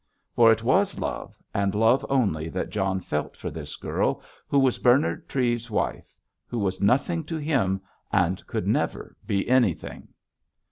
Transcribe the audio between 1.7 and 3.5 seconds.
love only that John felt